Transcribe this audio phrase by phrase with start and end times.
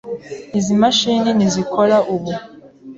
[0.57, 2.33] Izi mashini ntizikora ubu.